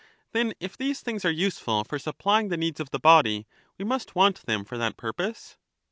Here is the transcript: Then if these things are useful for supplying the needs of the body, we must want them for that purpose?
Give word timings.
Then 0.31 0.53
if 0.59 0.75
these 0.75 1.01
things 1.01 1.25
are 1.25 1.29
useful 1.29 1.83
for 1.83 1.99
supplying 1.99 2.47
the 2.49 2.57
needs 2.57 2.79
of 2.79 2.89
the 2.89 2.97
body, 2.97 3.45
we 3.77 3.85
must 3.85 4.15
want 4.15 4.41
them 4.47 4.65
for 4.65 4.75
that 4.79 4.97
purpose? 4.97 5.57